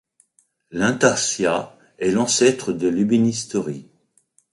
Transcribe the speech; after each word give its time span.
L'intarsia 0.71 1.77
est 1.99 2.09
l'ancêtre 2.09 2.73
de 2.73 2.87
l'ébénisterie. 2.87 3.87